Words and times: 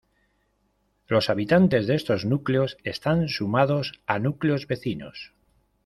Los 1.07 1.29
habitantes 1.29 1.85
de 1.85 1.93
estos 1.93 2.25
núcleos 2.25 2.75
están 2.83 3.27
sumados 3.29 4.01
a 4.07 4.17
núcleos 4.17 4.65
vecinos. 4.65 5.35